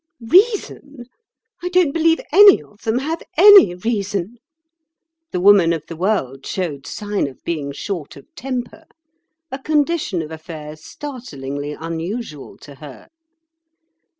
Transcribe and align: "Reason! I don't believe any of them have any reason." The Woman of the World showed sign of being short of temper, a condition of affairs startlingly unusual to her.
"Reason! 0.31 1.05
I 1.61 1.69
don't 1.69 1.91
believe 1.91 2.19
any 2.33 2.59
of 2.63 2.81
them 2.81 2.97
have 2.97 3.21
any 3.37 3.75
reason." 3.75 4.37
The 5.29 5.39
Woman 5.39 5.73
of 5.73 5.83
the 5.87 5.95
World 5.95 6.43
showed 6.43 6.87
sign 6.87 7.27
of 7.27 7.43
being 7.43 7.71
short 7.71 8.15
of 8.15 8.25
temper, 8.33 8.85
a 9.51 9.59
condition 9.59 10.23
of 10.23 10.31
affairs 10.31 10.83
startlingly 10.83 11.73
unusual 11.73 12.57
to 12.61 12.73
her. 12.81 13.09